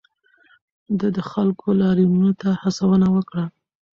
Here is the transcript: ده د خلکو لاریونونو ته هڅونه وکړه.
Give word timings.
ده 0.99 1.07
د 1.15 1.19
خلکو 1.31 1.65
لاریونونو 1.81 2.31
ته 2.41 2.49
هڅونه 2.61 3.07
وکړه. 3.15 3.45